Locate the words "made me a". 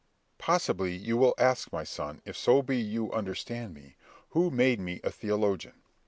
4.49-5.11